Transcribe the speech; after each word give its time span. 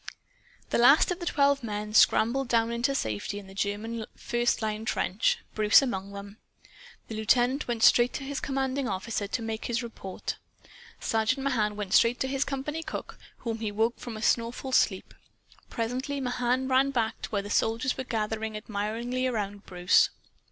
The 0.71 0.79
last 0.79 1.11
of 1.11 1.19
the 1.19 1.27
twelve 1.27 1.61
men 1.61 1.93
scrambled 1.93 2.47
down 2.47 2.81
to 2.81 2.95
safety, 2.95 3.37
in 3.37 3.45
the 3.45 3.53
American 3.71 4.03
first 4.17 4.59
line 4.63 4.83
trench, 4.83 5.37
Bruce 5.53 5.79
among 5.79 6.11
them. 6.11 6.37
The 7.07 7.13
lieutenant 7.13 7.67
went 7.67 7.83
straight 7.83 8.11
to 8.13 8.23
his 8.23 8.39
commanding 8.39 8.87
officer, 8.89 9.27
to 9.27 9.41
make 9.43 9.65
his 9.65 9.83
report. 9.83 10.37
Sergeant 10.99 11.43
Mahan 11.43 11.75
went 11.75 11.93
straight 11.93 12.19
to 12.21 12.27
his 12.27 12.43
company 12.45 12.81
cook, 12.81 13.19
whom 13.45 13.59
he 13.59 13.71
woke 13.71 13.99
from 13.99 14.17
a 14.17 14.21
snoreful 14.23 14.71
sleep. 14.73 15.13
Presently 15.69 16.19
Mahan 16.19 16.67
ran 16.67 16.89
back 16.89 17.21
to 17.21 17.29
where 17.29 17.43
the 17.43 17.51
soldiers 17.51 17.95
were 17.95 18.03
gathered 18.03 18.41
admiringly 18.43 19.27
around 19.27 19.67
Bruce. 19.67 20.09